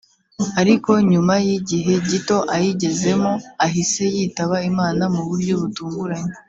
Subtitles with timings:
[0.61, 3.33] ariko nyuma y’igihe gito ayigezemo
[3.65, 6.31] ahise yitaba Imana mu buryo butunguranye